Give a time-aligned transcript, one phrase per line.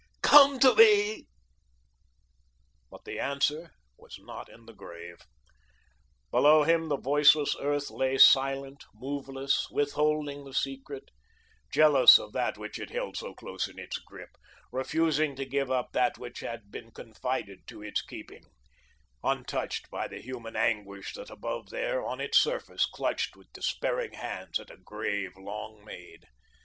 [0.23, 1.27] Come to me."
[2.89, 3.69] But the Answer
[3.99, 5.17] was not in the Grave.
[6.31, 11.09] Below him the voiceless Earth lay silent, moveless, withholding the secret,
[11.71, 14.31] jealous of that which it held so close in its grip,
[14.71, 18.45] refusing to give up that which had been confided to its keeping,
[19.23, 24.59] untouched by the human anguish that above there, on its surface, clutched with despairing hands
[24.59, 26.25] at a grave long made.